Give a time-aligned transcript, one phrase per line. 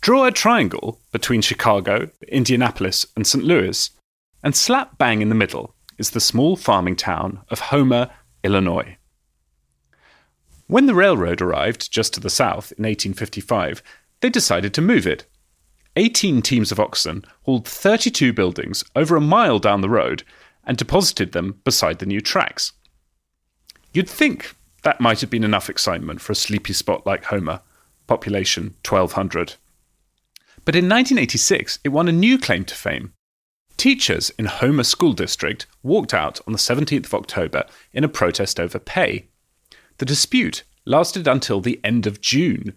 [0.00, 3.44] Draw a triangle between Chicago, Indianapolis, and St.
[3.44, 3.90] Louis,
[4.42, 8.10] and slap bang in the middle is the small farming town of Homer,
[8.44, 8.96] Illinois.
[10.68, 13.82] When the railroad arrived just to the south in 1855,
[14.20, 15.26] they decided to move it.
[15.96, 20.22] 18 teams of oxen hauled 32 buildings over a mile down the road
[20.64, 22.72] and deposited them beside the new tracks.
[23.92, 24.54] You'd think
[24.84, 27.62] that might have been enough excitement for a sleepy spot like Homer,
[28.06, 29.56] population 1200.
[30.68, 33.14] But in 1986, it won a new claim to fame.
[33.78, 38.60] Teachers in Homer School District walked out on the 17th of October in a protest
[38.60, 39.28] over pay.
[39.96, 42.74] The dispute lasted until the end of June.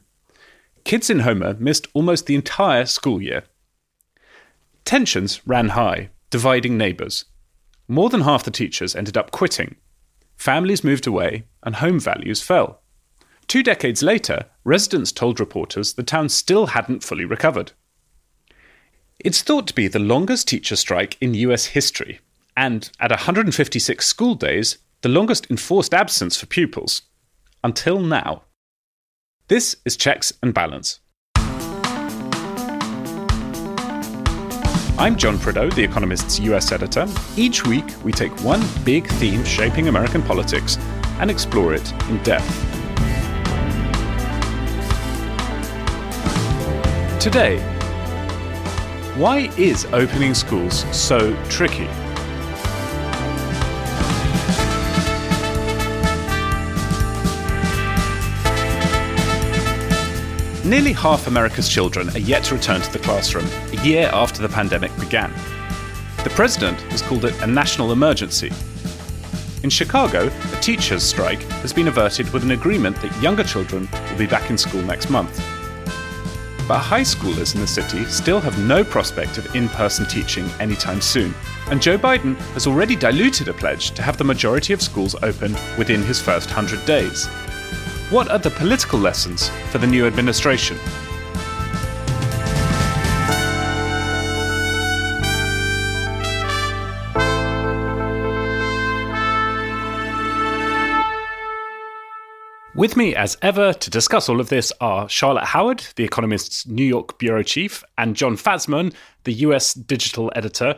[0.86, 3.44] Kids in Homer missed almost the entire school year.
[4.86, 7.26] Tensions ran high, dividing neighbours.
[7.90, 9.76] More than half the teachers ended up quitting.
[10.38, 12.80] Families moved away, and home values fell.
[13.48, 17.74] Two decades later, residents told reporters the town still hadn't fully recovered.
[19.24, 22.22] It's thought to be the longest teacher strike in US history,
[22.58, 27.04] and at 156 school days, the longest enforced absence for pupils.
[27.64, 28.42] Until now.
[29.48, 31.02] This is Checks and Balance.
[34.98, 37.08] I'm John Prideaux, The Economist's US editor.
[37.38, 40.80] Each week, we take one big theme shaping American politics
[41.20, 42.50] and explore it in depth.
[47.20, 47.81] Today,
[49.16, 51.88] why is opening schools so tricky?
[60.64, 64.48] Nearly half America's children are yet to return to the classroom a year after the
[64.48, 65.34] pandemic began.
[66.24, 68.52] The president has called it a national emergency.
[69.64, 74.18] In Chicago, a teachers' strike has been averted with an agreement that younger children will
[74.18, 75.51] be back in school next month.
[76.72, 81.02] But high schoolers in the city still have no prospect of in person teaching anytime
[81.02, 81.34] soon,
[81.70, 85.52] and Joe Biden has already diluted a pledge to have the majority of schools open
[85.78, 87.26] within his first 100 days.
[88.10, 90.78] What are the political lessons for the new administration?
[102.82, 106.84] With me, as ever, to discuss all of this are Charlotte Howard, The Economist's New
[106.84, 108.92] York bureau chief, and Jon Fasman,
[109.24, 110.76] the US digital editor.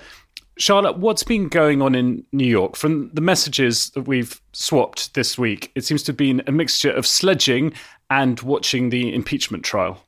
[0.57, 2.75] Charlotte, what's been going on in New York?
[2.75, 6.91] From the messages that we've swapped this week, it seems to have been a mixture
[6.91, 7.71] of sledging
[8.09, 10.05] and watching the impeachment trial.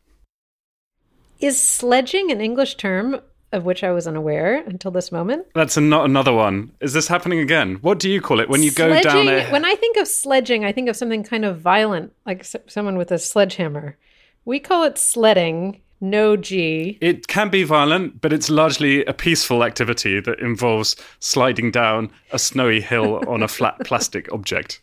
[1.40, 5.48] Is sledging an English term of which I was unaware until this moment?
[5.54, 6.72] That's not another one.
[6.82, 7.76] Is this happening again?
[7.82, 9.50] What do you call it when you sledging, go down a.
[9.52, 13.12] When I think of sledging, I think of something kind of violent, like someone with
[13.12, 13.98] a sledgehammer.
[14.44, 16.98] We call it sledding no G.
[17.02, 22.40] It can be violent, but it's largely a peaceful activity that involves sliding down a
[22.40, 24.82] snowy hill on a flat plastic object.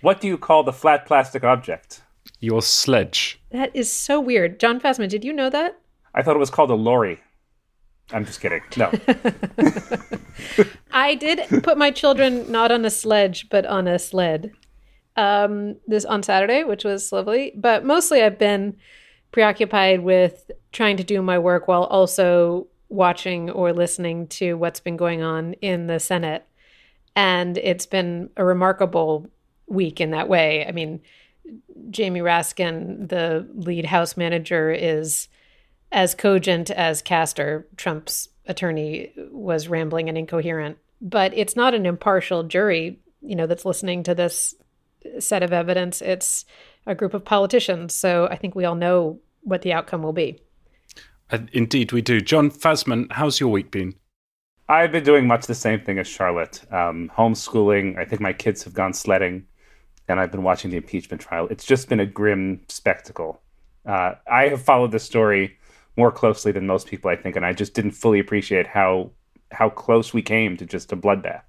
[0.00, 2.02] What do you call the flat plastic object?
[2.40, 3.40] Your sledge.
[3.50, 4.58] That is so weird.
[4.58, 5.78] Jon Fasman, did you know that?
[6.14, 7.20] I thought it was called a lorry.
[8.10, 8.62] I'm just kidding.
[8.76, 8.90] No.
[10.92, 14.52] I did put my children not on a sledge, but on a sled
[15.16, 17.52] um, this on Saturday, which was lovely.
[17.56, 18.76] But mostly I've been
[19.30, 24.96] preoccupied with trying to do my work while also watching or listening to what's been
[24.96, 26.46] going on in the Senate.
[27.16, 29.26] And it's been a remarkable
[29.66, 30.66] week in that way.
[30.66, 31.00] I mean,
[31.90, 35.28] Jamie Raskin, the lead House manager, is
[35.92, 40.78] as cogent as Castor, Trump's attorney, was rambling and incoherent.
[41.00, 44.54] But it's not an impartial jury, you know, that's listening to this
[45.18, 46.00] set of evidence.
[46.00, 46.44] It's
[46.86, 47.94] a group of politicians.
[47.94, 50.40] So I think we all know what the outcome will be.
[51.30, 52.20] Uh, indeed, we do.
[52.20, 53.94] Jon Fasman, how's your week been?
[54.68, 56.62] I've been doing much the same thing as Charlotte.
[56.72, 57.98] Um, homeschooling.
[57.98, 59.46] I think my kids have gone sledding,
[60.08, 61.48] and I've been watching the impeachment trial.
[61.50, 63.42] It's just been a grim spectacle.
[63.84, 65.58] Uh, I have followed this story
[65.96, 69.10] more closely than most people, I think, and I just didn't fully appreciate how
[69.50, 71.42] how close we came to just a bloodbath.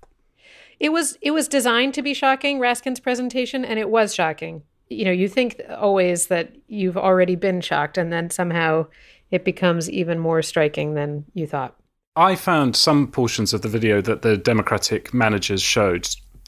[0.80, 4.64] It was it was designed to be shocking, Raskin's presentation, and it was shocking
[4.94, 8.86] you know, you think always that you've already been shocked, and then somehow
[9.32, 11.76] it becomes even more striking than you thought.
[12.16, 16.08] I found some portions of the video that the Democratic managers showed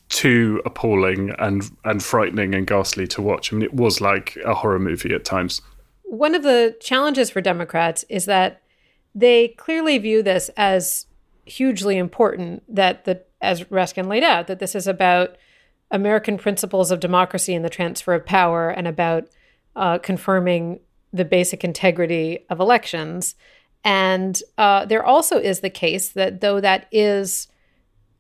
[0.09, 3.51] too appalling and and frightening and ghastly to watch.
[3.51, 5.61] I mean, it was like a horror movie at times.
[6.05, 8.61] One of the challenges for Democrats is that
[9.13, 11.07] they clearly view this as
[11.45, 12.63] hugely important.
[12.73, 15.35] That the as Raskin laid out, that this is about
[15.91, 19.27] American principles of democracy and the transfer of power and about
[19.75, 20.79] uh, confirming
[21.13, 23.35] the basic integrity of elections.
[23.83, 27.47] And uh, there also is the case that though that is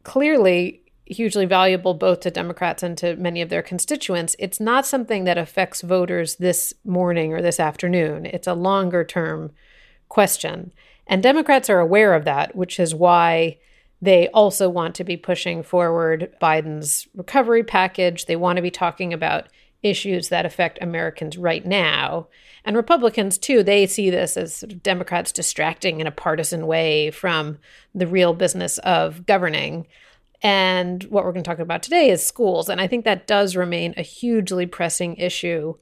[0.03, 5.23] clearly hugely valuable both to Democrats and to many of their constituents, it's not something
[5.25, 8.25] that affects voters this morning or this afternoon.
[8.25, 9.51] It's a longer term
[10.09, 10.73] question.
[11.07, 13.57] And Democrats are aware of that, which is why
[14.01, 18.25] they also want to be pushing forward Biden's recovery package.
[18.25, 19.47] They want to be talking about
[19.83, 22.27] issues that affect Americans right now.
[22.65, 27.11] And Republicans, too, they see this as sort of Democrats distracting in a partisan way
[27.11, 27.59] from
[27.93, 29.85] the real business of governing.
[30.45, 32.69] And what we're going to talk about today is schools.
[32.69, 35.73] And I think that does remain a hugely pressing issue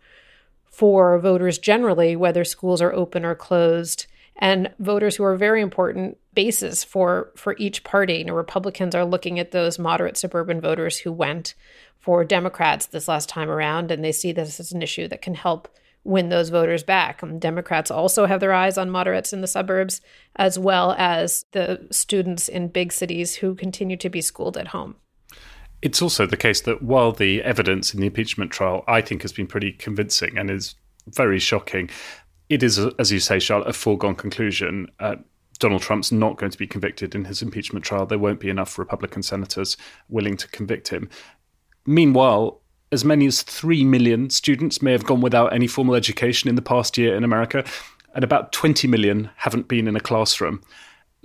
[0.63, 4.07] for voters generally, whether schools are open or closed
[4.37, 8.13] and voters who are very important bases for for each party.
[8.19, 11.55] You know, Republicans are looking at those moderate suburban voters who went
[11.99, 15.33] for Democrats this last time around, and they see this as an issue that can
[15.33, 15.67] help
[16.03, 17.23] win those voters back.
[17.23, 20.01] Um, Democrats also have their eyes on moderates in the suburbs,
[20.35, 24.95] as well as the students in big cities who continue to be schooled at home.
[25.81, 29.33] It's also the case that while the evidence in the impeachment trial, I think, has
[29.33, 30.75] been pretty convincing and is
[31.07, 31.89] very shocking,
[32.49, 34.87] it is, as you say, Charlotte, a foregone conclusion.
[34.99, 35.15] Uh,
[35.59, 38.05] Donald Trump's not going to be convicted in his impeachment trial.
[38.05, 39.77] There won't be enough Republican senators
[40.09, 41.09] willing to convict him.
[41.85, 42.61] Meanwhile,
[42.93, 46.61] as many as 3 million students may have gone without any formal education in the
[46.61, 47.65] past year in America,
[48.15, 50.61] and about 20 million haven't been in a classroom.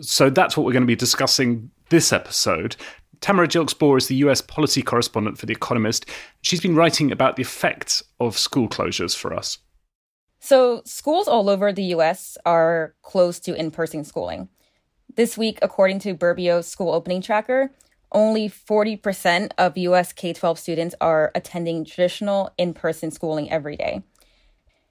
[0.01, 2.77] So that's what we're going to be discussing this episode.
[3.21, 6.07] Tamara Gilkes-Borr is the US policy correspondent for The Economist.
[6.41, 9.59] She's been writing about the effects of school closures for us.
[10.41, 14.49] So, schools all over the US are closed to in person schooling.
[15.17, 17.73] This week, according to Burbio's school opening tracker,
[18.13, 24.03] only 40% of US K 12 students are attending traditional in person schooling every day.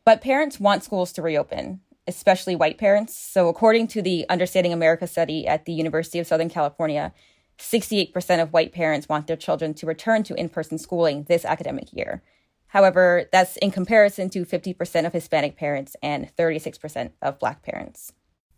[0.06, 3.18] But parents want schools to reopen, especially white parents.
[3.18, 7.14] So, according to the Understanding America study at the University of Southern California,
[7.60, 11.92] 68% of white parents want their children to return to in person schooling this academic
[11.92, 12.22] year.
[12.68, 18.12] However, that's in comparison to 50% of Hispanic parents and 36% of Black parents.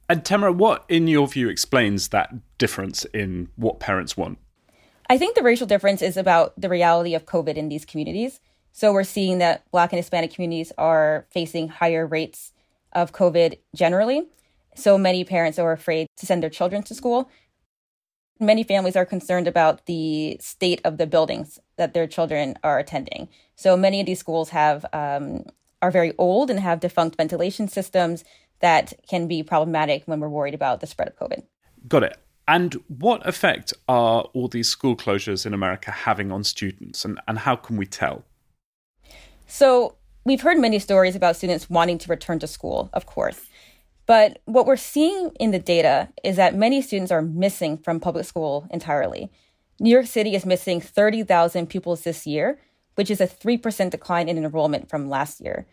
[0.09, 4.39] And Tamara, what, in your view, explains that difference in what parents want?
[5.09, 8.39] I think the racial difference is about the reality of COVID in these communities.
[8.71, 12.53] So we're seeing that Black and Hispanic communities are facing higher rates
[12.93, 14.27] of COVID generally.
[14.75, 17.29] So many parents are afraid to send their children to school,
[18.39, 23.27] many families are concerned about the state of the buildings that their children are attending.
[23.55, 25.45] So many of these schools have um,
[25.81, 28.23] are very old and have defunct ventilation systems
[28.59, 31.43] that can be problematic when we're worried about the spread of COVID.
[31.87, 32.17] Got it.
[32.49, 37.37] And what effect are all these school closures in America having on students, and, and
[37.37, 38.23] how can we tell?
[39.45, 43.39] So, we've heard many stories about students wanting to return to school, of course.
[44.07, 48.25] But what we're seeing in the data is that many students are missing from public
[48.25, 49.31] school entirely.
[49.79, 52.59] New York City is missing 30,000 pupils this year,
[52.95, 55.67] which is a 3% decline in enrollment from last year.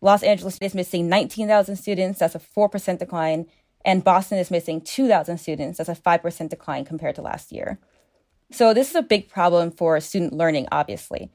[0.00, 3.46] Los Angeles is missing 19,000 students, that's a 4% decline,
[3.84, 7.78] and Boston is missing 2,000 students, that's a 5% decline compared to last year.
[8.50, 11.30] So, this is a big problem for student learning, obviously,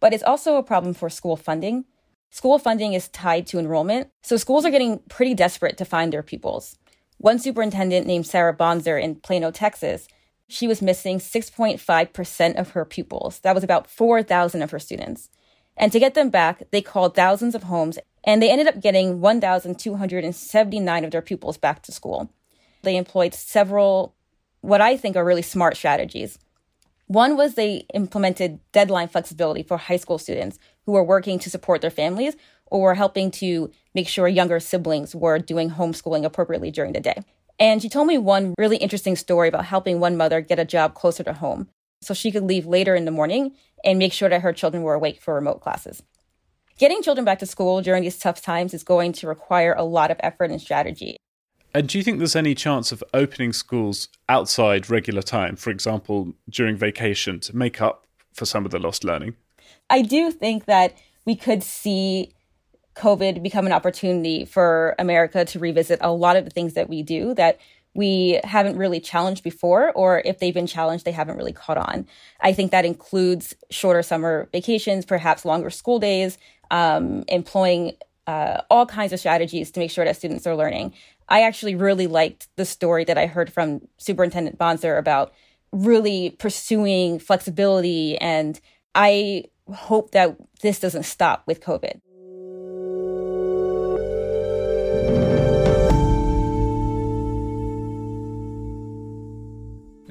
[0.00, 1.84] but it's also a problem for school funding
[2.32, 6.22] School funding is tied to enrollment, so schools are getting pretty desperate to find their
[6.22, 6.78] pupils.
[7.18, 10.08] One superintendent named Sara Bonser in Plano, Texas,
[10.48, 13.40] she was missing 6.5% of her pupils.
[13.40, 15.28] That was about 4,000 of her students.
[15.76, 19.20] And to get them back, they called thousands of homes and they ended up getting
[19.20, 22.30] 1,279 of their pupils back to school.
[22.82, 24.14] They employed several,
[24.60, 26.38] what I think are really smart strategies.
[27.06, 31.80] One was they implemented deadline flexibility for high school students who were working to support
[31.80, 32.36] their families
[32.66, 37.22] or were helping to make sure younger siblings were doing homeschooling appropriately during the day.
[37.58, 40.94] And she told me one really interesting story about helping one mother get a job
[40.94, 41.68] closer to home
[42.00, 44.94] so she could leave later in the morning and make sure that her children were
[44.94, 46.02] awake for remote classes.
[46.78, 50.10] Getting children back to school during these tough times is going to require a lot
[50.10, 51.16] of effort and strategy.
[51.74, 56.34] And do you think there's any chance of opening schools outside regular time, for example,
[56.50, 59.36] during vacation, to make up for some of the lost learning?
[59.88, 62.32] I do think that we could see
[62.96, 67.02] COVID become an opportunity for America to revisit a lot of the things that we
[67.02, 67.58] do that
[67.94, 72.06] we haven't really challenged before, or if they've been challenged, they haven't really caught on.
[72.40, 76.38] I think that includes shorter summer vacations, perhaps longer school days,
[76.70, 77.92] um, employing
[78.26, 80.94] uh, all kinds of strategies to make sure that students are learning.
[81.28, 85.32] I actually really liked the story that I heard from Superintendent Bonser about
[85.72, 88.60] really pursuing flexibility and
[88.94, 92.00] I hope that this doesn't stop with COVID.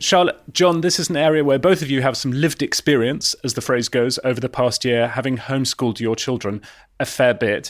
[0.02, 3.54] Charlotte, John, this is an area where both of you have some lived experience, as
[3.54, 6.60] the phrase goes, over the past year, having homeschooled your children
[7.00, 7.70] a fair bit.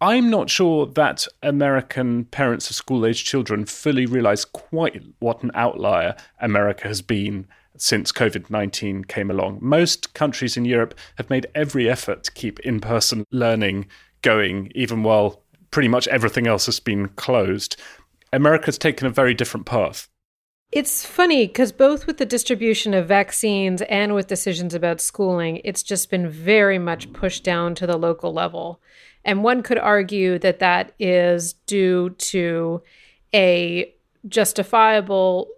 [0.00, 5.52] I'm not sure that American parents of school aged children fully realize quite what an
[5.54, 9.60] outlier America has been since COVID 19 came along.
[9.62, 13.86] Most countries in Europe have made every effort to keep in person learning
[14.22, 17.76] going, even while pretty much everything else has been closed.
[18.32, 20.08] America's taken a very different path.
[20.72, 25.82] It's funny because both with the distribution of vaccines and with decisions about schooling, it's
[25.82, 28.80] just been very much pushed down to the local level.
[29.22, 32.82] And one could argue that that is due to
[33.34, 33.94] a
[34.26, 35.48] justifiable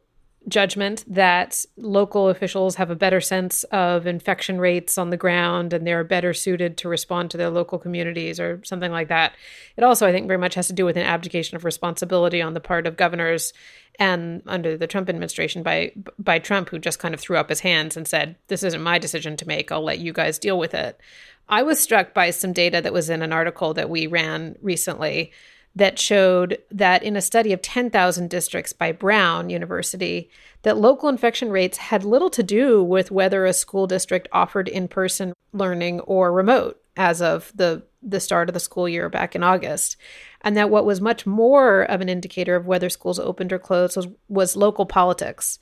[0.49, 5.87] judgment that local officials have a better sense of infection rates on the ground and
[5.87, 9.33] they're better suited to respond to their local communities or something like that.
[9.77, 12.55] It also, I think, very much has to do with an abdication of responsibility on
[12.55, 13.53] the part of governors
[13.99, 17.61] and under the Trump administration by by Trump, who just kind of threw up his
[17.61, 19.71] hands and said, "This isn't my decision to make.
[19.71, 21.01] I'll let you guys deal with it."
[21.49, 25.31] I was struck by some data that was in an article that we ran recently
[25.77, 30.31] that showed that in a study of 10,000 districts by Brown University,
[30.63, 35.33] that local infection rates had little to do with whether a school district offered in-person
[35.53, 39.97] learning or remote as of the the start of the school year back in August.
[40.43, 43.97] And that what was much more of an indicator of whether schools opened or closed
[43.97, 45.59] was, was local politics.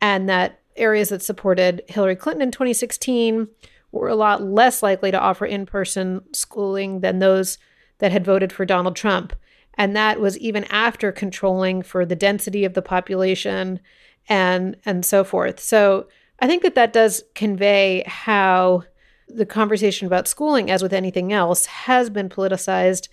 [0.00, 3.48] And that areas that supported Hillary Clinton in 2016
[3.92, 7.58] were a lot less likely to offer in person schooling than those
[7.98, 9.32] that had voted for Donald Trump.
[9.76, 13.80] And that was even after controlling for the density of the population
[14.28, 15.60] and and so forth.
[15.60, 16.08] So
[16.40, 18.84] I think that that does convey how
[19.28, 23.08] the conversation about schooling, as with anything else, has been politicized,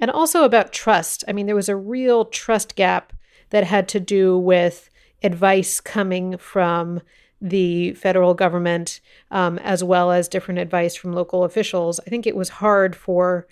[0.00, 1.24] and also about trust.
[1.28, 3.12] I mean, there was a real trust gap
[3.50, 4.90] that had to do with
[5.22, 7.00] advice coming from
[7.40, 12.00] the federal government, um, as well as different advice from local officials.
[12.00, 13.46] I think it was hard for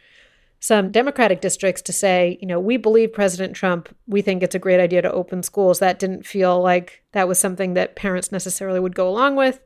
[0.62, 3.88] some Democratic districts to say, you know, we believe President Trump.
[4.07, 5.81] We think it's a great idea to open schools.
[5.81, 9.61] That didn't feel like that was something that parents necessarily would go along with.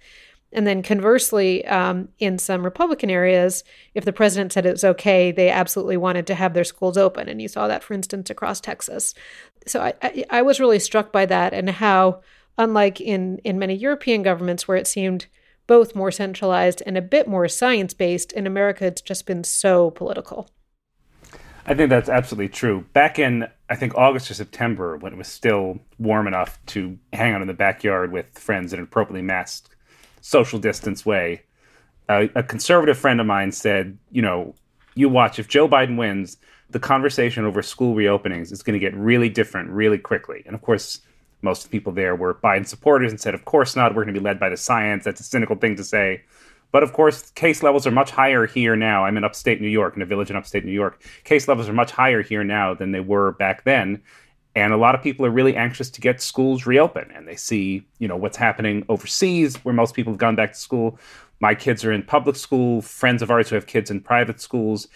[0.55, 3.62] And then conversely, um, in some Republican areas,
[3.93, 7.29] if the president said it was okay, they absolutely wanted to have their schools open.
[7.29, 9.12] And you saw that, for instance, across Texas.
[9.67, 12.23] So I, I, I was really struck by that and how
[12.57, 15.26] unlike in, in many European governments where it seemed
[15.67, 19.91] both more centralized and a bit more science based, in America, it's just been so
[19.91, 20.49] political.
[21.68, 22.85] I think that's absolutely true.
[22.92, 27.35] Back in, I think, August or September, when it was still warm enough to hang
[27.35, 29.75] out in the backyard with friends in an appropriately masked,
[30.20, 31.42] social distance way,
[32.08, 34.54] uh, a conservative friend of mine said, you know,
[34.94, 36.37] you watch, if Joe Biden wins,
[36.70, 40.44] the conversation over school reopenings is going to get really different really quickly.
[40.46, 41.00] And of course,
[41.42, 44.25] most people there were Biden supporters and said, of course not, we're going to be
[44.25, 45.04] led by the science.
[45.04, 46.23] That's a cynical thing to say.
[46.76, 49.06] But of course, case levels are much higher here now.
[49.06, 51.02] I'm in upstate New York, in a village in upstate New York.
[51.25, 54.02] Case levels are much higher here now than they were back then.
[54.54, 57.12] And a lot of people are really anxious to get schools reopened.
[57.14, 60.59] And they see, you know, what's happening overseas where most people have gone back to
[60.59, 60.99] school.
[61.40, 64.87] My kids are in public school, friends of ours who have kids in private schools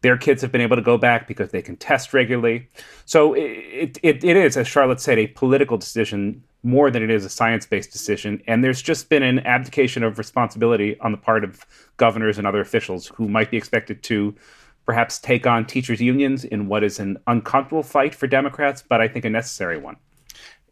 [0.00, 2.68] their kids have been able to go back because they can test regularly.
[3.04, 7.24] So it, it, it is, as Charlotte said, a political decision more than it is
[7.24, 8.42] a science based decision.
[8.46, 11.64] And there's just been an abdication of responsibility on the part of
[11.96, 14.34] governors and other officials who might be expected to
[14.84, 19.08] perhaps take on teachers' unions in what is an uncomfortable fight for Democrats, but I
[19.08, 19.96] think a necessary one.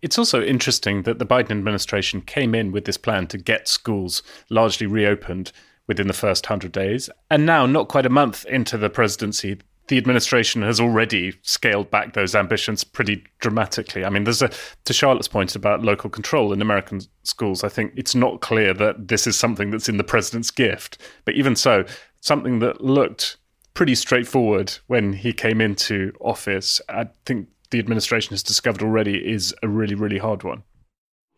[0.02, 4.22] It's also interesting that the Biden administration came in with this plan to get schools
[4.48, 5.52] largely reopened
[5.86, 7.10] within the first 100 days.
[7.30, 12.12] And now, not quite a month into the presidency, the administration has already scaled back
[12.14, 14.04] those ambitions pretty dramatically.
[14.04, 14.50] I mean, there's a
[14.84, 17.62] to Charlotte's point about local control in American schools.
[17.62, 21.34] I think it's not clear that this is something that's in the president's gift, but
[21.34, 21.84] even so,
[22.20, 23.36] something that looked
[23.74, 26.80] pretty straightforward when he came into office.
[26.88, 30.64] I think the administration has discovered already is a really, really hard one.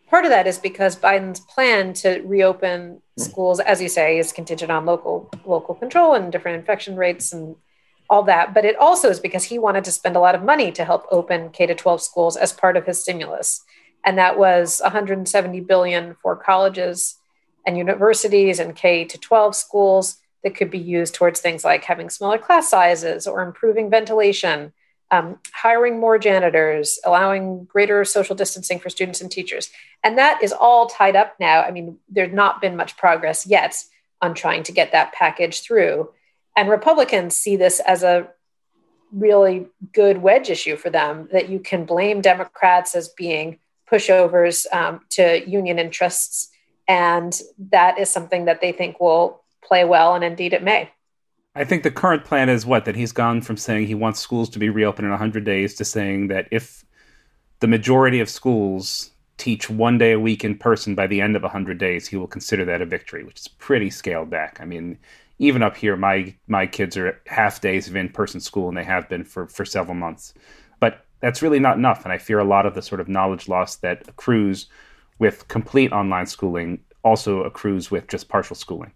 [0.08, 4.70] Part of that is because Biden's plan to reopen schools, as you say, is contingent
[4.70, 7.56] on local local control and different infection rates and
[8.10, 8.54] all that.
[8.54, 11.06] But it also is because he wanted to spend a lot of money to help
[11.10, 13.62] open K to 12 schools as part of his stimulus.
[14.04, 17.16] And that was 170 billion for colleges
[17.66, 22.08] and universities and K to 12 schools that could be used towards things like having
[22.08, 24.72] smaller class sizes or improving ventilation,
[25.10, 29.70] um, hiring more janitors, allowing greater social distancing for students and teachers.
[30.04, 31.62] And that is all tied up now.
[31.62, 33.82] I mean, there's not been much progress yet
[34.22, 36.10] on trying to get that package through.
[36.58, 38.26] And Republicans see this as a
[39.12, 45.00] really good wedge issue for them that you can blame Democrats as being pushovers um,
[45.10, 46.48] to union interests.
[46.88, 50.90] And that is something that they think will play well, and indeed it may.
[51.54, 52.86] I think the current plan is what?
[52.86, 55.84] That he's gone from saying he wants schools to be reopened in 100 days to
[55.84, 56.84] saying that if
[57.60, 61.42] the majority of schools teach one day a week in person by the end of
[61.42, 64.58] 100 days, he will consider that a victory, which is pretty scaled back.
[64.60, 64.98] I mean,
[65.38, 68.84] even up here, my my kids are half days of in person school, and they
[68.84, 70.34] have been for for several months.
[70.80, 73.48] But that's really not enough, and I fear a lot of the sort of knowledge
[73.48, 74.66] loss that accrues
[75.18, 78.92] with complete online schooling also accrues with just partial schooling.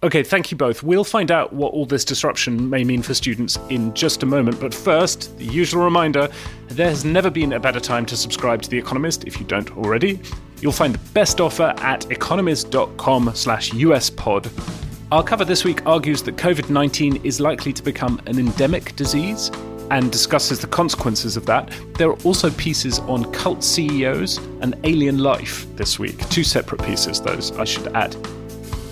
[0.00, 0.84] Okay, thank you both.
[0.84, 4.60] We'll find out what all this disruption may mean for students in just a moment.
[4.60, 6.28] But first, the usual reminder
[6.68, 9.76] there has never been a better time to subscribe to The Economist if you don't
[9.76, 10.20] already.
[10.60, 14.87] You'll find the best offer at economist.com slash uspod.
[15.10, 19.50] Our cover this week argues that COVID 19 is likely to become an endemic disease
[19.90, 21.72] and discusses the consequences of that.
[21.94, 26.28] There are also pieces on cult CEOs and alien life this week.
[26.28, 28.14] Two separate pieces, those, I should add.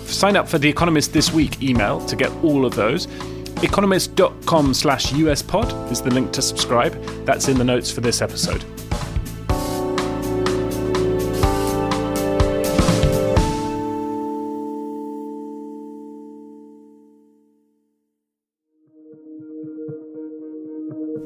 [0.07, 3.05] Sign up for The Economist This Week email to get all of those.
[3.61, 6.93] Economist.com slash uspod is the link to subscribe.
[7.25, 8.65] That's in the notes for this episode.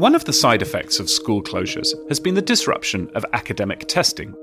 [0.02, 4.34] One of the side effects of school closures has been the disruption of academic testing.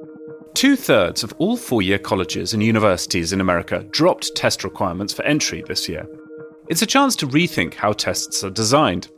[0.55, 5.25] Two thirds of all four year colleges and universities in America dropped test requirements for
[5.25, 6.07] entry this year.
[6.69, 9.09] It's a chance to rethink how tests are designed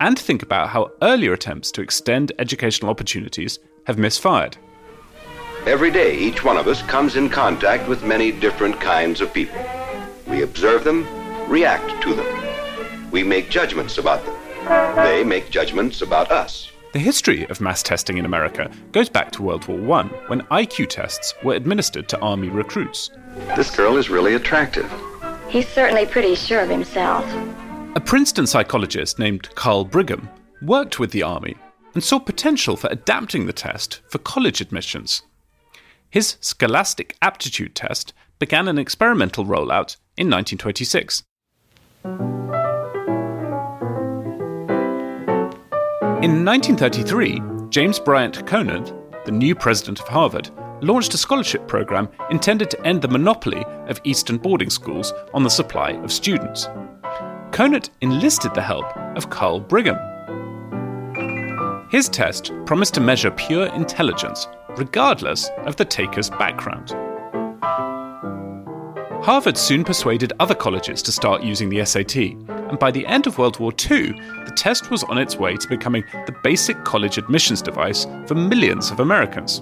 [0.00, 4.56] and think about how earlier attempts to extend educational opportunities have misfired.
[5.66, 9.60] Every day, each one of us comes in contact with many different kinds of people.
[10.28, 11.08] We observe them,
[11.50, 13.10] react to them.
[13.10, 14.47] We make judgments about them.
[14.68, 16.70] They make judgments about us.
[16.92, 20.88] The history of mass testing in America goes back to World War I, when IQ
[20.88, 23.10] tests were administered to Army recruits.
[23.56, 24.90] This girl is really attractive.
[25.48, 27.24] He's certainly pretty sure of himself.
[27.94, 30.28] A Princeton psychologist named Carl Brigham
[30.62, 31.56] worked with the Army
[31.94, 35.22] and saw potential for adapting the test for college admissions.
[36.10, 41.22] His Scholastic Aptitude Test began an experimental rollout in 1926.
[46.20, 48.92] In 1933, James Bryant Conant,
[49.24, 50.50] the new president of Harvard,
[50.80, 55.48] launched a scholarship program intended to end the monopoly of Eastern boarding schools on the
[55.48, 56.66] supply of students.
[57.52, 58.84] Conant enlisted the help
[59.16, 59.96] of Carl Brigham.
[61.88, 66.96] His test promised to measure pure intelligence, regardless of the taker's background.
[69.22, 73.36] Harvard soon persuaded other colleges to start using the SAT, and by the end of
[73.36, 77.60] World War II, the test was on its way to becoming the basic college admissions
[77.60, 79.60] device for millions of Americans.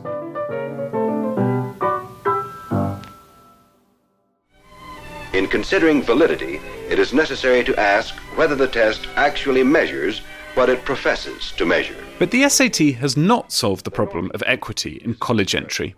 [5.32, 10.20] In considering validity, it is necessary to ask whether the test actually measures
[10.54, 11.96] what it professes to measure.
[12.18, 15.94] But the SAT has not solved the problem of equity in college entry.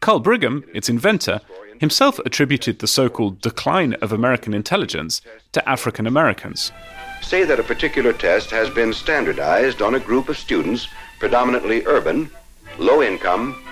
[0.00, 1.40] Carl Brigham, its inventor,
[1.84, 5.20] himself attributed the so called decline of American intelligence
[5.52, 6.72] to African Americans.
[7.20, 12.30] Say that a particular test has been standardized on a group of students predominantly urban,
[12.78, 13.62] low income,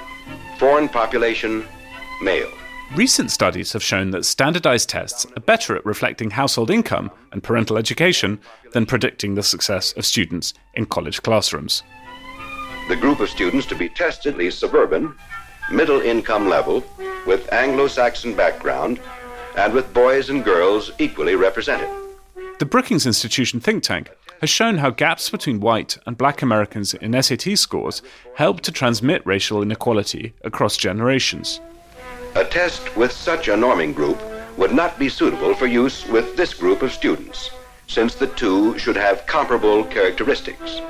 [0.59, 1.65] foreign population,
[2.21, 2.53] male.
[2.95, 7.79] Recent studies have shown that standardized tests are better at reflecting household income and parental
[7.79, 8.39] education
[8.75, 11.83] than predicting the success of students in college classrooms.
[12.91, 15.15] The group of students to be tested is suburban,
[15.73, 16.85] middle income level,
[17.27, 19.01] with Anglo Saxon background,
[19.57, 21.89] and with boys and girls equally represented.
[22.59, 27.21] The Brookings Institution think tank has shown how gaps between white and black Americans in
[27.21, 28.03] SAT scores
[28.35, 31.61] help to transmit racial inequality across generations.
[32.35, 34.19] A test with such a norming group
[34.57, 37.51] would not be suitable for use with this group of students,
[37.87, 40.81] since the two should have comparable characteristics.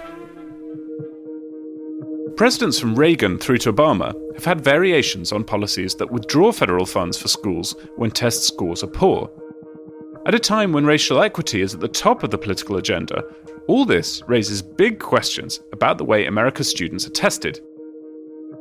[2.37, 7.19] Presidents from Reagan through to Obama have had variations on policies that withdraw federal funds
[7.19, 9.31] for schools when test scores are poor.
[10.25, 13.25] At a time when racial equity is at the top of the political agenda,
[13.67, 17.61] all this raises big questions about the way America's students are tested.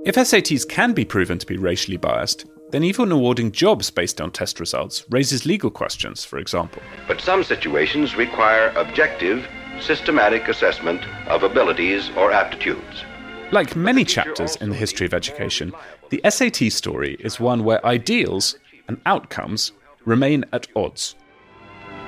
[0.04, 4.32] If SATs can be proven to be racially biased, then even awarding jobs based on
[4.32, 6.82] test results raises legal questions, for example.
[7.08, 9.48] But some situations require objective,
[9.80, 13.04] systematic assessment of abilities or aptitudes.
[13.52, 15.74] Like many chapters in the history of education,
[16.10, 18.56] the SAT story is one where ideals
[18.88, 19.74] and outcomes
[20.06, 21.16] remain at odds.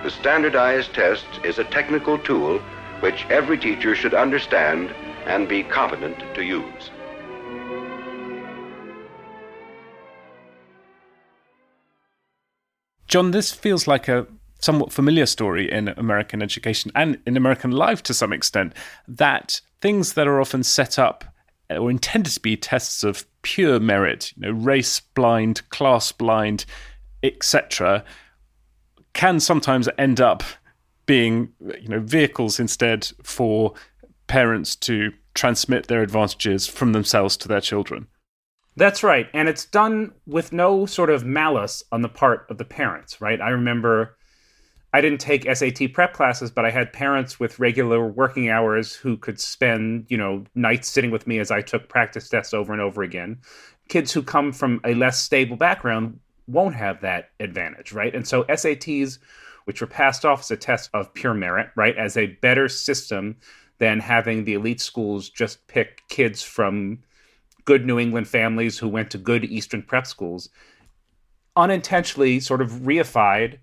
[0.04, 2.60] The standardized test is a technical tool
[3.02, 6.92] which every teacher should understand and be competent to use.
[13.08, 14.28] John, this feels like a
[14.62, 18.74] somewhat familiar story in American education and in American life to some extent
[19.10, 21.26] that things that are often set up
[21.78, 26.66] or intended to be tests of pure merit, you know, race blind, class blind,
[27.22, 28.04] etc.,
[29.14, 30.44] can sometimes end up
[31.06, 33.74] being, you know, vehicles instead for
[34.28, 38.08] parents to transmit their advantages from themselves to their children.
[38.76, 39.28] That's right.
[39.34, 43.40] And it's done with no sort of malice on the part of the parents, right?
[43.40, 44.18] I remember
[44.96, 49.18] I didn't take SAT prep classes, but I had parents with regular working hours who
[49.18, 52.82] could spend, you know, nights sitting with me as I took practice tests over and
[52.82, 53.40] over again.
[53.90, 58.14] Kids who come from a less stable background won't have that advantage, right?
[58.14, 59.18] And so SATs,
[59.66, 63.38] which were passed off as a test of pure merit, right, as a better system
[63.80, 67.00] than having the elite schools just pick kids from
[67.66, 70.50] good New England families who went to good Eastern prep schools,
[71.56, 73.58] unintentionally sort of reified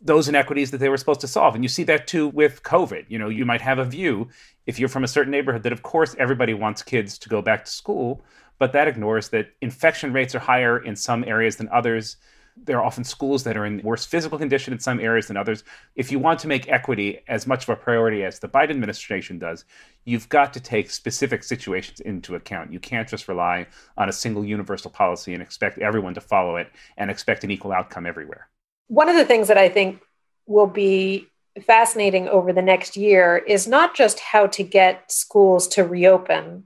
[0.00, 1.54] those inequities that they were supposed to solve.
[1.54, 3.04] And you see that too with COVID.
[3.08, 4.28] You know, you might have a view
[4.66, 7.64] if you're from a certain neighborhood that, of course, everybody wants kids to go back
[7.64, 8.24] to school,
[8.58, 12.16] but that ignores that infection rates are higher in some areas than others
[12.64, 15.64] there are often schools that are in worse physical condition in some areas than others.
[15.94, 19.38] If you want to make equity as much of a priority as the Biden administration
[19.38, 19.64] does,
[20.04, 22.72] you've got to take specific situations into account.
[22.72, 26.70] You can't just rely on a single universal policy and expect everyone to follow it
[26.96, 28.48] and expect an equal outcome everywhere.
[28.90, 30.02] One of the things that I think
[30.48, 31.28] will be
[31.64, 36.64] fascinating over the next year is not just how to get schools to reopen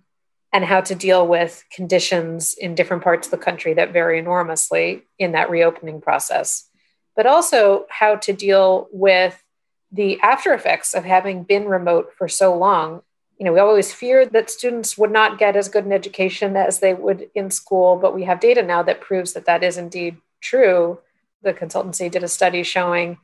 [0.50, 5.02] and how to deal with conditions in different parts of the country that vary enormously
[5.18, 6.66] in that reopening process,
[7.14, 9.44] but also how to deal with
[9.92, 13.02] the after effects of having been remote for so long.
[13.37, 16.78] You know, we always feared that students would not get as good an education as
[16.78, 20.16] they would in school, but we have data now that proves that that is indeed
[20.40, 21.00] true.
[21.44, 23.18] The consultancy did a study showing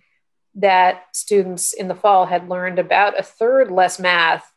[0.54, 4.52] that students in the fall had learned about a third less math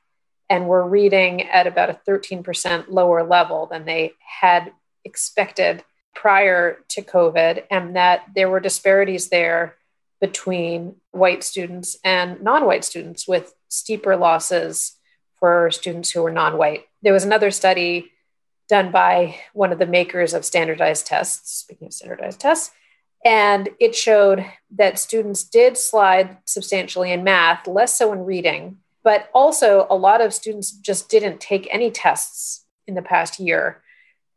[0.50, 4.72] and were reading at about a 13% lower level than they had
[5.06, 9.76] expected prior to COVID, and that there were disparities there
[10.22, 14.96] between white students and non white students with steeper losses
[15.40, 16.86] for students who were non white.
[17.02, 18.12] There was another study
[18.70, 22.72] done by one of the makers of standardized tests, speaking of standardized tests,
[23.26, 29.30] and it showed that students did slide substantially in math, less so in reading, but
[29.34, 33.82] also, a lot of students just didn't take any tests in the past year.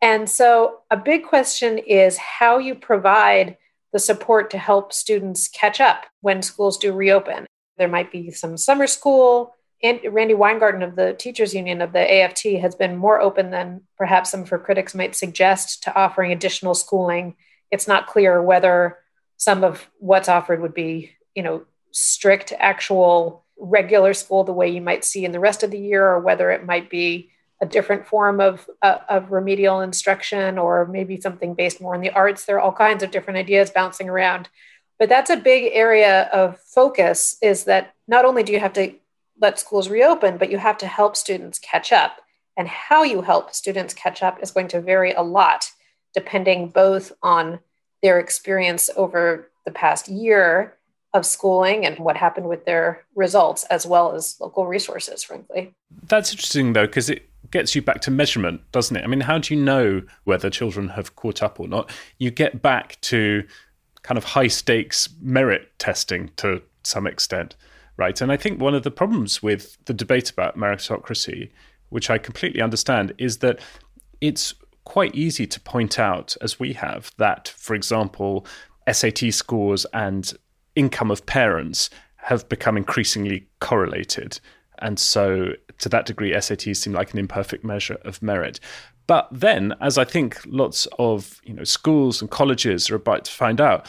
[0.03, 3.59] And so, a big question is how you provide
[3.93, 7.47] the support to help students catch up when schools do reopen.
[7.79, 9.55] There might be some summer school.
[9.83, 13.83] And Randi Weingarten of the Teachers Union of the AFT has been more open than
[13.97, 17.37] perhaps some of her critics might suggest to offering additional schooling.
[17.71, 18.99] It's not clear whether
[19.37, 24.81] some of what's offered would be, you know, strict actual regular school the way you
[24.81, 28.07] might see in the rest of the year, or whether it might be a different
[28.07, 32.45] form of, uh, of remedial instruction, or maybe something based more in the arts.
[32.45, 34.49] There are all kinds of different ideas bouncing around.
[34.99, 38.95] But that's a big area of focus is that not only do you have to
[39.41, 42.21] let schools reopen, but you have to help students catch up.
[42.59, 45.71] And how you help students catch up is going to vary a lot,
[46.17, 47.61] depending both on
[48.03, 50.75] their experience over the past year
[51.15, 55.73] of schooling and what happened with their results, as well as local resources, frankly.
[56.09, 59.05] That's interesting, though, because it gets you back to measurement, doesn't it?
[59.05, 61.91] I mean, how do you know whether children have caught up or not?
[62.19, 63.45] You get back to
[64.03, 67.57] kind of high stakes merit testing to some extent,
[67.97, 68.21] right?
[68.21, 71.51] And I think one of the problems with the debate about meritocracy,
[71.91, 73.61] which I completely understand, is that
[74.21, 74.55] it's
[74.87, 78.47] quite easy to point out, as we have, that, for example,
[78.91, 80.33] SAT scores and
[80.75, 84.41] income of parents have become increasingly correlated.
[84.79, 88.61] And so, to that degree, SATs seem like an imperfect measure of merit.
[89.07, 93.33] But then, as I think lots of you know schools and colleges are about to
[93.33, 93.87] find out,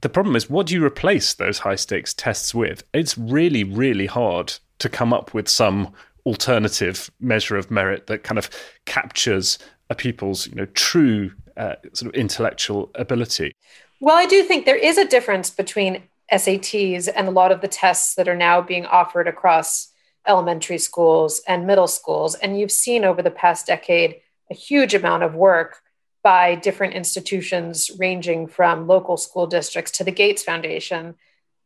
[0.00, 2.82] the problem is what do you replace those high stakes tests with?
[2.92, 5.92] It's really, really hard to come up with some
[6.26, 8.48] alternative measure of merit that kind of
[8.86, 9.58] captures
[9.92, 13.52] a people's you know true uh, sort of intellectual ability.
[14.00, 16.02] Well, I do think there is a difference between
[16.32, 19.92] SATs and a lot of the tests that are now being offered across
[20.26, 22.34] elementary schools and middle schools.
[22.34, 24.16] And you've seen over the past decade
[24.50, 25.82] a huge amount of work
[26.22, 31.16] by different institutions, ranging from local school districts to the Gates Foundation,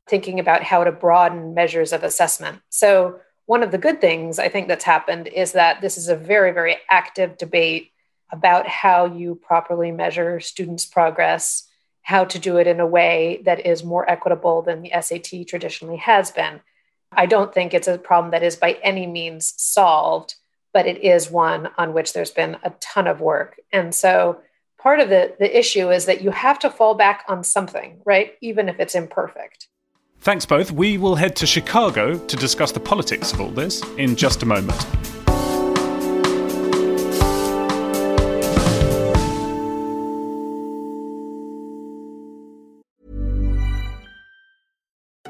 [0.09, 2.61] thinking about how to broaden measures of assessment.
[2.71, 6.17] So, one of the good things I think that's happened is that this is a
[6.17, 7.93] very, very active debate
[8.33, 11.67] about how you properly measure students' progress
[12.07, 15.97] how to do it in a way that is more equitable than the SAT traditionally
[15.97, 16.61] has been.
[17.11, 20.37] I don't think it's a problem that is by any means solved,
[20.73, 23.59] but it is one on which there's been a ton of work.
[23.73, 24.41] And so
[24.79, 28.35] part of the, the issue is that you have to fall back on something, right?
[28.41, 29.67] Even if it's imperfect.
[30.21, 30.71] Thanks both.
[30.71, 34.47] We will head to Chicago to discuss the politics of all this in just a
[34.47, 34.87] moment.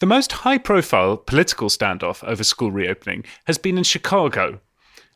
[0.00, 4.60] The most high profile political standoff over school reopening has been in Chicago.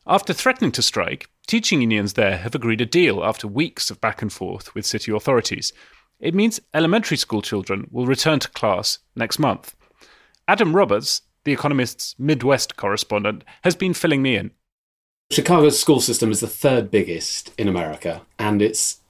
[0.05, 4.21] After threatening to strike, teaching unions there have agreed a deal after weeks of back
[4.21, 5.73] and forth with city authorities.
[6.19, 9.75] It means elementary school children will return to class next month.
[10.47, 14.51] Adam Roberts, The Economist's Midwest correspondent, has been filling me in.
[15.31, 19.01] Chicago's school system is the third biggest in America, and it's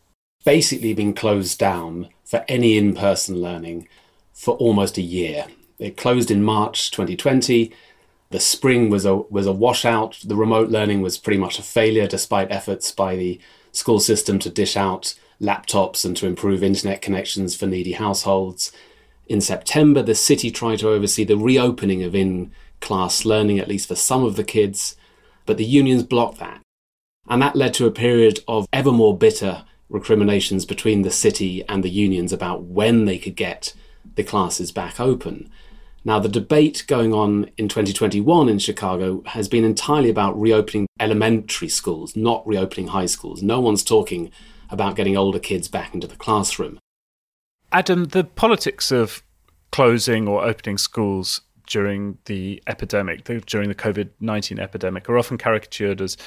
[0.46, 3.90] basically been closed down for any in person learning
[4.32, 5.48] for almost a year.
[5.78, 7.74] It closed in March 2020.
[8.30, 10.20] The spring was a was a washout.
[10.24, 13.40] The remote learning was pretty much a failure, despite efforts by the
[13.72, 18.72] school system to dish out laptops and to improve internet connections for needy households.
[19.28, 23.88] In September, the city tried to oversee the reopening of in class learning, at least
[23.88, 24.96] for some of the kids,
[25.46, 26.62] but the unions blocked that.
[27.28, 31.84] And that led to a period of ever more bitter recriminations between the city and
[31.84, 33.74] the unions about when they could get
[34.16, 35.52] the classes back open.
[36.08, 41.68] Now, the debate going on in 2021 in Chicago has been entirely about reopening elementary
[41.68, 43.41] schools, not reopening high schools.
[43.41, 44.32] No one's talking
[44.70, 46.78] about getting older kids back into the classroom.
[47.72, 49.24] Adam, the politics of
[49.72, 56.02] closing or opening schools during the epidemic, during the COVID 19 epidemic, are often caricatured
[56.02, 56.18] as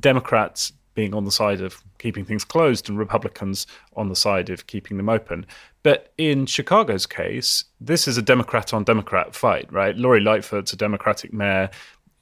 [0.00, 4.66] Democrats being on the side of keeping things closed and Republicans on the side of
[4.66, 5.46] keeping them open.
[5.82, 9.96] But in Chicago's case, this is a Democrat on Democrat fight, right?
[9.96, 11.70] Lori Lightfoot's a Democratic mayor.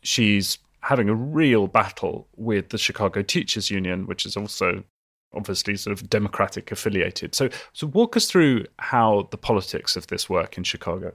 [0.02, 4.84] She's having a real battle with the Chicago Teachers Union, which is also
[5.34, 7.34] obviously sort of democratic affiliated.
[7.34, 11.14] So so walk us through how the politics of this work in Chicago.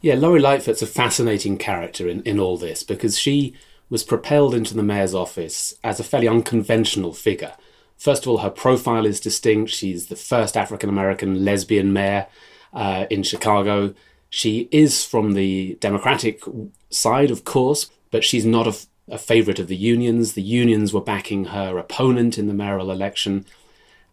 [0.00, 3.54] Yeah, Lori Lightfoot's a fascinating character in, in all this because she
[3.90, 7.52] was propelled into the mayor's office as a fairly unconventional figure.
[7.96, 9.70] First of all, her profile is distinct.
[9.70, 12.26] She's the first African American lesbian mayor
[12.72, 13.94] uh, in Chicago.
[14.30, 16.42] She is from the Democratic
[16.90, 18.76] side, of course, but she's not a,
[19.08, 20.32] a favorite of the unions.
[20.32, 23.46] The unions were backing her opponent in the mayoral election.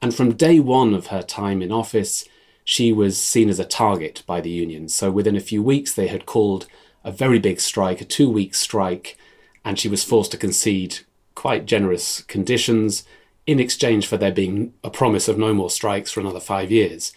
[0.02, 2.26] And from day one of her time in office,
[2.64, 4.94] she was seen as a target by the unions.
[4.94, 6.68] So within a few weeks, they had called
[7.04, 9.18] a very big strike, a two week strike,
[9.64, 11.00] and she was forced to concede
[11.36, 13.04] quite generous conditions
[13.48, 17.14] in exchange for there being a promise of no more strikes for another five years.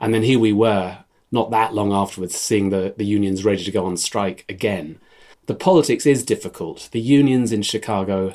[0.00, 0.98] And then here we were,
[1.30, 4.98] not that long afterwards, seeing the, the unions ready to go on strike again.
[5.46, 6.88] The politics is difficult.
[6.92, 8.34] The unions in Chicago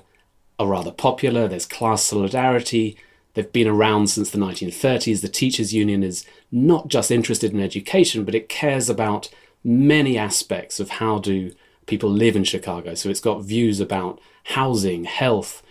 [0.59, 2.97] are rather popular, there's class solidarity.
[3.33, 5.21] They've been around since the 1930s.
[5.21, 9.29] The teachers' union is not just interested in education, but it cares about
[9.63, 11.51] many aspects of how do
[11.85, 12.93] people live in Chicago.
[12.95, 15.63] So it's got views about housing, health,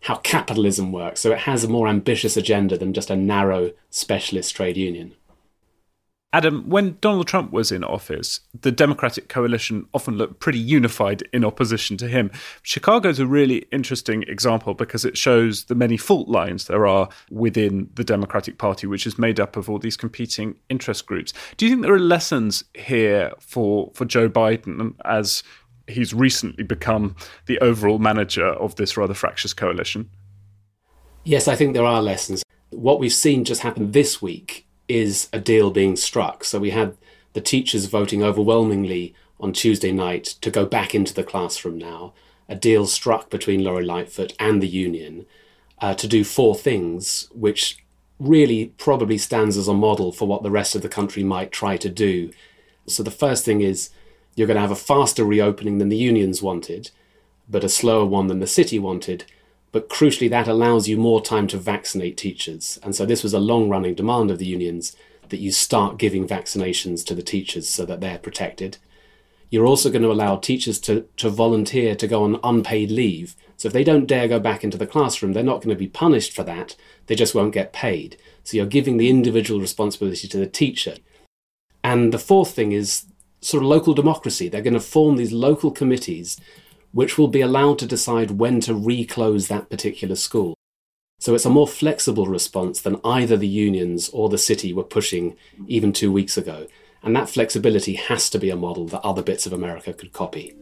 [0.00, 1.20] how capitalism works.
[1.20, 5.14] So it has a more ambitious agenda than just a narrow specialist trade union.
[6.32, 11.44] Adam, when Donald Trump was in office, the Democratic coalition often looked pretty unified in
[11.44, 12.30] opposition to him.
[12.62, 17.90] Chicago's a really interesting example because it shows the many fault lines there are within
[17.94, 21.32] the Democratic Party, which is made up of all these competing interest groups.
[21.56, 25.42] Do you think there are lessons here for, for Joe Biden as
[25.90, 30.10] he's recently become the overall manager of this rather fractious coalition?
[31.24, 32.42] Yes, I think there are lessons.
[32.70, 36.44] What we've seen just happen this week is a deal being struck.
[36.44, 36.96] So we had
[37.32, 42.12] the teachers voting overwhelmingly on Tuesday night to go back into the classroom now.
[42.48, 45.26] A deal struck between Lori Lightfoot and the union
[45.78, 47.84] uh, to do four things, which
[48.18, 51.76] really probably stands as a model for what the rest of the country might try
[51.76, 52.30] to do.
[52.86, 53.90] So the first thing is
[54.34, 56.90] you're going to have a faster reopening than the unions wanted,
[57.48, 59.24] but a slower one than the city wanted.
[59.72, 62.78] but crucially, that allows you more time to vaccinate teachers.
[62.82, 64.96] And so this was a long running demand of the unions
[65.28, 68.78] that you start giving vaccinations to the teachers so that they're protected.
[69.48, 73.36] You're also going to allow teachers to, to volunteer to go on unpaid leave.
[73.56, 75.88] So if they don't dare go back into the classroom, they're not going to be
[75.88, 76.76] punished for that.
[77.06, 78.16] They just won't get paid.
[78.42, 80.96] So you're giving the individual responsibility to the teacher.
[81.82, 83.06] And the fourth thing is
[83.40, 84.48] sort of local democracy.
[84.48, 86.38] They're going to form these local committees
[86.92, 90.54] which will be allowed to decide when to reclose that particular school.
[91.18, 95.36] So it's a more flexible response than either the unions or the city were pushing
[95.66, 96.66] even two weeks ago.
[97.02, 100.54] And that flexibility has to be a model that other bits of America could copy.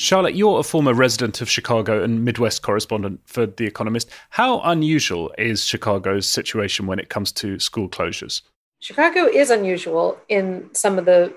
[0.00, 4.08] Charlotte, you're a former resident of Chicago and Midwest correspondent for The Economist.
[4.30, 8.40] How unusual is Chicago's situation when it comes to school closures?
[8.78, 11.34] Chicago is unusual in some of the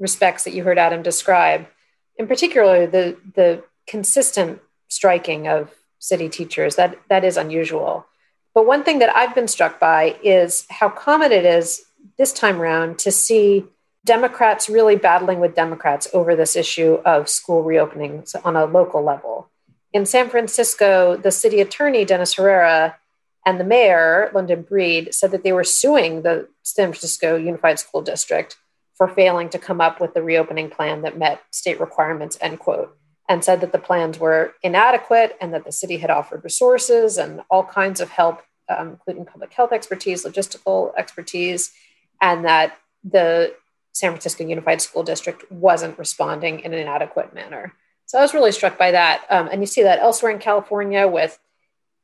[0.00, 1.68] respects that you heard Adam describe,
[2.16, 6.74] in particular the the consistent striking of city teachers.
[6.74, 8.04] That that is unusual.
[8.52, 11.84] But one thing that I've been struck by is how common it is
[12.18, 13.64] this time around to see
[14.04, 19.48] Democrats really battling with Democrats over this issue of school reopenings on a local level.
[19.92, 22.96] In San Francisco, the city attorney, Dennis Herrera,
[23.44, 28.02] and the mayor, London Breed, said that they were suing the San Francisco Unified School
[28.02, 28.56] District
[28.94, 32.96] for failing to come up with the reopening plan that met state requirements, end quote,
[33.28, 37.40] and said that the plans were inadequate and that the city had offered resources and
[37.50, 41.72] all kinds of help, um, including public health expertise, logistical expertise,
[42.20, 43.54] and that the
[43.92, 47.74] San Francisco Unified School District wasn't responding in an adequate manner.
[48.06, 49.24] So I was really struck by that.
[49.30, 51.38] Um, and you see that elsewhere in California with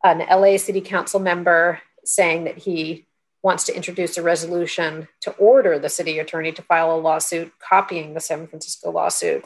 [0.05, 3.07] an LA City Council member saying that he
[3.42, 8.14] wants to introduce a resolution to order the city attorney to file a lawsuit copying
[8.14, 9.44] the San Francisco lawsuit.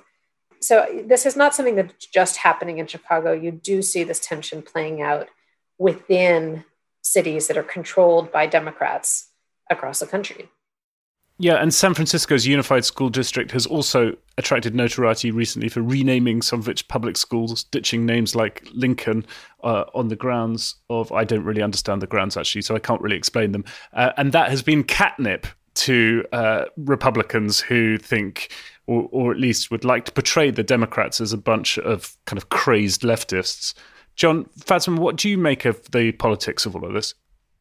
[0.61, 3.33] So, this is not something that's just happening in Chicago.
[3.33, 5.29] You do see this tension playing out
[5.77, 6.65] within
[7.03, 9.31] cities that are controlled by Democrats
[9.69, 10.49] across the country.
[11.43, 16.61] Yeah, and San Francisco's Unified School District has also attracted notoriety recently for renaming some
[16.61, 19.27] of its public schools, ditching names like Lincoln
[19.65, 23.01] uh, on the grounds of, I don't really understand the grounds actually, so I can't
[23.01, 23.65] really explain them.
[23.93, 28.53] Uh, and that has been catnip to uh, Republicans who think,
[28.87, 32.39] or, or at least would like to portray the Democrats as a bunch of kind
[32.39, 33.75] of crazed leftists.
[34.15, 37.15] Jon Fasman, what do you make of the politics of all of this?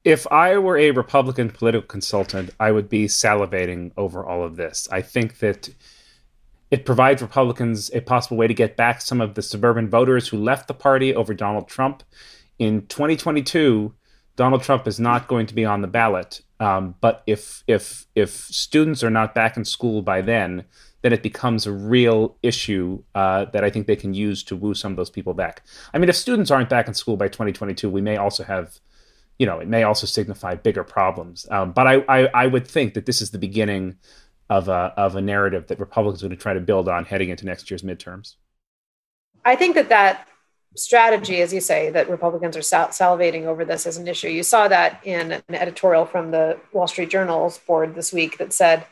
[0.03, 4.87] If I were a Republican political consultant, I would be salivating over all of this.
[4.91, 5.69] I think that
[6.71, 10.37] it provides Republicans a possible way to get back some of the suburban voters who
[10.37, 12.03] left the party over Donald Trump.
[12.57, 13.93] In 2022,
[14.35, 16.41] Donald Trump is not going to be on the ballot.
[16.59, 20.63] Um, but if if if students are not back in school by then,
[21.01, 24.73] then it becomes a real issue uh, that I think they can use to woo
[24.73, 25.63] some of those people back.
[25.93, 28.79] I mean, if students aren't back in school by 2022, we may also have
[29.41, 31.47] you know, it may also signify bigger problems.
[31.49, 33.95] Um, but I, I, I, would think that this is the beginning
[34.51, 37.29] of a, of a narrative that Republicans are going to try to build on heading
[37.29, 38.35] into next year's midterms.
[39.43, 40.27] I think that that
[40.75, 44.27] strategy, as you say, that Republicans are sal- salivating over this as an issue.
[44.27, 48.53] You saw that in an editorial from the Wall Street Journal's board this week that
[48.53, 48.85] said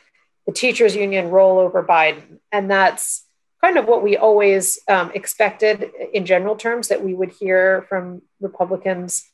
[0.47, 2.39] the teachers union roll over Biden.
[2.51, 3.23] And that's
[3.63, 8.23] kind of what we always um, expected in general terms that we would hear from
[8.41, 9.29] Republicans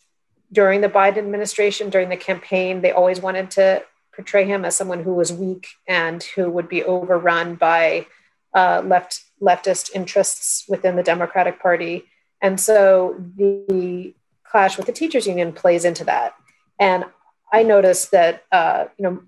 [0.52, 3.84] during the Biden administration, during the campaign, they always wanted to
[4.16, 8.06] portray him as someone who was weak and who would be overrun by
[8.54, 12.06] uh, left leftist interests within the Democratic Party.
[12.42, 16.36] And so the clash with the teachers union plays into that.
[16.80, 17.06] And
[17.52, 19.24] I noticed that uh, you know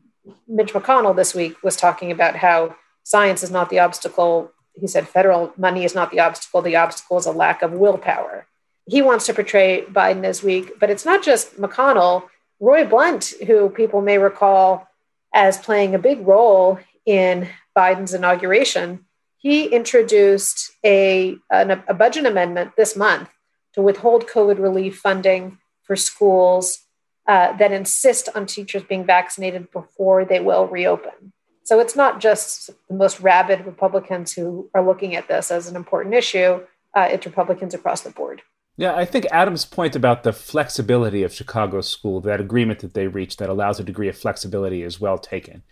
[0.48, 4.52] Mitch McConnell this week was talking about how science is not the obstacle.
[4.74, 6.62] He said federal money is not the obstacle.
[6.62, 8.48] The obstacle is a lack of willpower
[8.88, 12.24] he wants to portray Biden as weak, but it's not just McConnell.
[12.60, 14.88] Roy Blunt, who people may recall
[15.34, 19.06] as playing a big role in Biden's inauguration,
[19.38, 23.30] he introduced a, an, a budget amendment this month
[23.74, 26.80] to withhold COVID relief funding for schools
[27.28, 31.34] uh, that insist on teachers being vaccinated before they will reopen.
[31.64, 35.76] So it's not just the most rabid Republicans who are looking at this as an
[35.76, 36.62] important issue,
[36.94, 38.42] uh, it's Republicans across the board.
[38.80, 43.08] Yeah, I think Adam's point about the flexibility of Chicago school, that agreement that they
[43.08, 45.64] reached that allows a degree of flexibility, is well taken.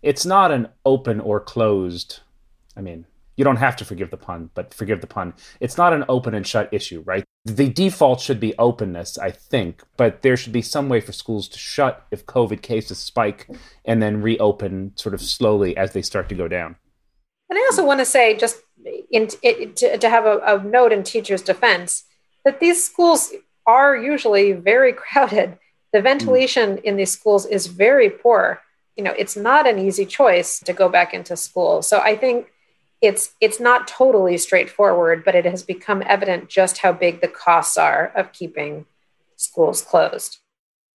[0.00, 2.20] It's not an open or closed,
[2.76, 3.06] I mean,
[3.36, 5.34] you don't have to forgive the pun, but forgive the pun.
[5.58, 7.24] It's not an open and shut issue, right?
[7.44, 11.48] The default should be openness, I think, but there should be some way for schools
[11.48, 13.48] to shut if COVID cases spike
[13.84, 16.76] and then reopen sort of slowly as they start to go down.
[17.50, 18.60] And I also want to say, just
[19.10, 22.04] in, to, to have a, a note in teachers' defense,
[22.44, 23.32] that these schools
[23.66, 25.58] are usually very crowded.
[25.92, 26.04] The hmm.
[26.04, 28.60] ventilation in these schools is very poor.
[28.96, 31.82] You know, it's not an easy choice to go back into school.
[31.82, 32.52] So I think
[33.00, 37.76] it's it's not totally straightforward, but it has become evident just how big the costs
[37.76, 38.86] are of keeping
[39.36, 40.38] schools closed.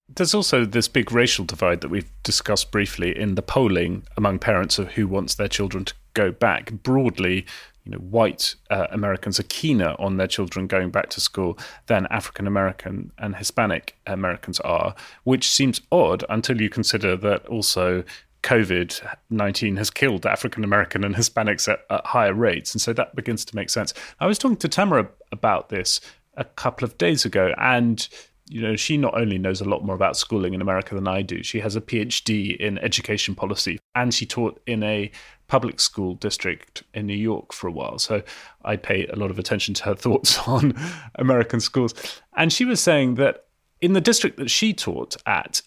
[0.09, 4.79] There's also this big racial divide that we've discussed briefly in the polling among parents
[4.79, 6.71] of who wants their children to go back.
[6.71, 7.45] Broadly,
[7.87, 12.05] you know, white uh, Americans are keener on their children going back to school than
[12.07, 18.03] African American and Hispanic Americans are, which seems odd until you consider that also
[18.43, 22.73] COVID 19 has killed African American and Hispanics at, at, higher rates.
[22.73, 23.93] And so that begins to make sense.
[24.19, 26.01] I was talking to Tamara about this
[26.35, 28.05] a couple of days ago, and
[28.49, 31.21] you know, she not only knows a lot more about schooling in America than I
[31.21, 35.11] do, she has a PhD in education policy and she taught in a
[35.47, 37.99] public school district in New York for a while.
[37.99, 38.21] So
[38.65, 40.73] I pay a lot of attention to her thoughts on
[41.15, 41.93] American schools.
[42.35, 43.45] And she was saying that
[43.81, 45.61] in the district that she taught at,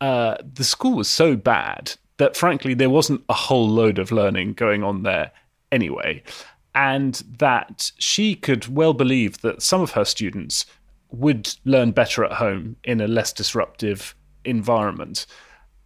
[0.00, 4.52] uh, the school was so bad that frankly there wasn't a whole load of learning
[4.54, 5.32] going on there
[5.70, 6.22] anyway.
[6.74, 10.66] And that she could well believe that some of her students
[11.10, 14.14] would learn better at home in a less disruptive
[14.44, 15.26] environment.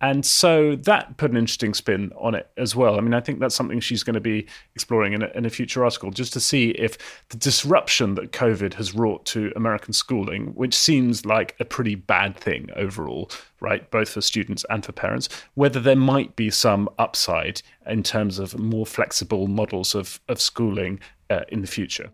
[0.07, 2.97] And so that put an interesting spin on it as well.
[2.97, 4.47] I mean, I think that's something she's going to be
[4.77, 6.97] exploring in a, in a future article, just to see if
[7.31, 12.37] the disruption that COVID has wrought to American schooling, which seems like a pretty bad
[12.37, 17.61] thing overall, right, both for students and for parents, whether there might be some upside
[17.89, 21.01] in terms of more flexible models of, of schooling
[21.31, 22.13] uh, in the future.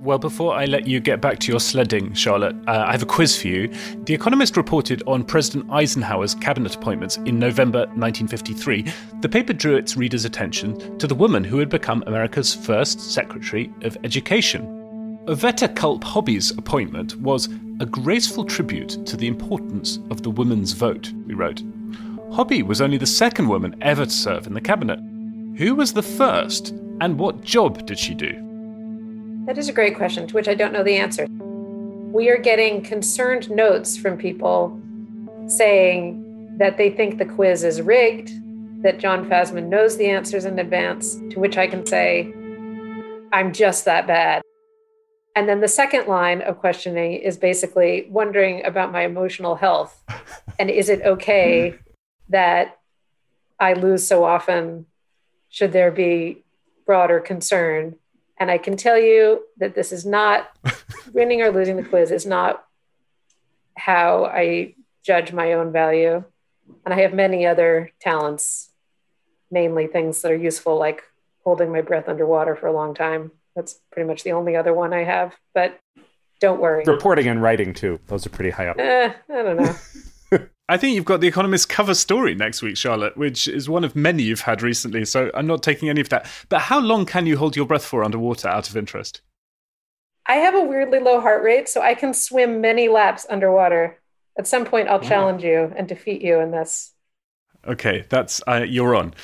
[0.00, 3.06] Well, before I let you get back to your sledding, Charlotte, uh, I have a
[3.06, 3.68] quiz for you.
[4.04, 8.86] The Economist reported on President Eisenhower's cabinet appointments in November 1953.
[9.20, 13.72] The paper drew its readers' attention to the woman who had become America's first Secretary
[13.82, 15.24] of Education.
[15.26, 17.48] Oveta Culp Hobby's appointment was
[17.80, 21.62] a graceful tribute to the importance of the woman's vote, we wrote.
[22.30, 25.00] Hobby was only the second woman ever to serve in the cabinet.
[25.56, 28.45] Who was the first, and what job did she do?
[29.46, 31.28] That is a great question to which I don't know the answer.
[32.12, 34.76] We are getting concerned notes from people
[35.46, 38.32] saying that they think the quiz is rigged,
[38.82, 42.32] that Jon Fasman knows the answers in advance, to which I can say,
[43.32, 44.42] I'm just that bad.
[45.36, 50.02] And then the second line of questioning is basically wondering about my emotional health.
[50.58, 51.76] and is it okay
[52.30, 52.80] that
[53.60, 54.86] I lose so often?
[55.50, 56.42] Should there be
[56.84, 57.94] broader concern?
[58.38, 60.48] And I can tell you that this is not
[61.12, 62.64] winning or losing the quiz is not
[63.76, 66.24] how I judge my own value.
[66.84, 68.70] And I have many other talents,
[69.50, 71.02] mainly things that are useful, like
[71.44, 73.30] holding my breath underwater for a long time.
[73.54, 75.34] That's pretty much the only other one I have.
[75.54, 75.78] But
[76.40, 76.84] don't worry.
[76.84, 78.00] Reporting and writing, too.
[78.08, 78.78] Those are pretty high up.
[78.78, 79.74] Eh, I don't know.
[80.68, 83.94] I think you've got the Economist cover story next week, Charlotte, which is one of
[83.94, 85.04] many you've had recently.
[85.04, 86.28] So I'm not taking any of that.
[86.48, 89.20] But how long can you hold your breath for underwater out of interest?
[90.26, 94.00] I have a weirdly low heart rate, so I can swim many laps underwater.
[94.36, 95.08] At some point, I'll wow.
[95.08, 96.92] challenge you and defeat you in this.
[97.66, 99.14] Okay, that's uh, you're on.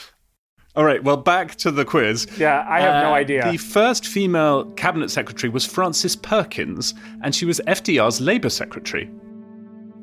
[0.75, 2.27] All right, well, back to the quiz.
[2.39, 3.51] Yeah, I have uh, no idea.
[3.51, 9.11] The first female cabinet secretary was Frances Perkins, and she was FDR's Labour secretary.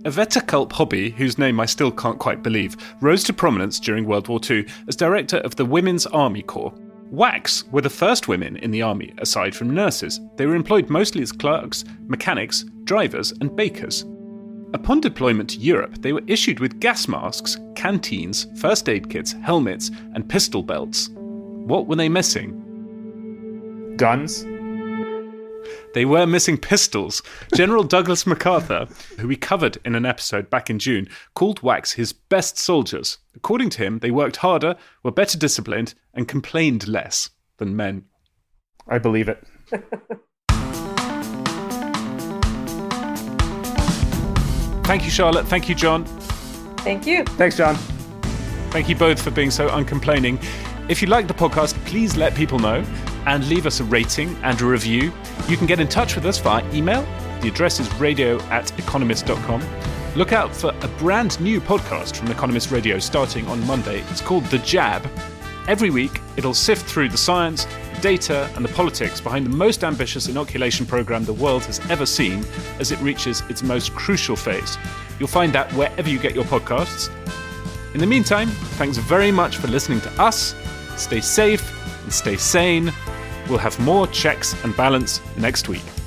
[0.03, 4.29] Oveta Culp Hobby, whose name I still can't quite believe, rose to prominence during World
[4.29, 6.73] War II as director of the Women's Army Corps.
[7.11, 10.21] WACs were the first women in the army, aside from nurses.
[10.37, 14.05] They were employed mostly as clerks, mechanics, drivers, and bakers.
[14.73, 19.91] Upon deployment to Europe, they were issued with gas masks, canteens, first aid kits, helmets,
[20.13, 21.09] and pistol belts.
[21.09, 23.95] What were they missing?
[23.97, 24.45] Guns?
[25.93, 27.21] They were missing pistols.
[27.55, 28.87] General Douglas MacArthur,
[29.19, 33.17] who we covered in an episode back in June, called WACs his best soldiers.
[33.35, 38.05] According to him, they worked harder, were better disciplined, and complained less than men.
[38.87, 39.43] I believe it.
[44.89, 45.47] Thank you, Charlotte.
[45.47, 46.05] Thank you, John.
[46.79, 47.23] Thank you.
[47.23, 47.75] Thanks, John.
[48.71, 50.39] Thank you both for being so uncomplaining.
[50.89, 52.83] If you like the podcast, please let people know
[53.29, 55.13] and leave us a rating and a review.
[55.47, 57.03] You can get in touch with us via email.
[57.41, 59.63] The address is radio at economist.com.
[60.15, 64.01] Look out for a brand new podcast from Economist Radio starting on Monday.
[64.09, 65.07] It's called The Jab.
[65.67, 67.67] Every week, it'll sift through the science,
[68.01, 72.43] data, and the politics behind the most ambitious inoculation program the world has ever seen
[72.79, 74.79] as it reaches its most crucial phase.
[75.19, 77.11] You'll find that wherever you get your podcasts.
[77.93, 78.47] In the meantime,
[78.79, 80.55] thanks very much for listening to us.
[80.97, 82.91] Stay safe and stay sane.
[83.49, 85.98] We'll have more checks and balance next week.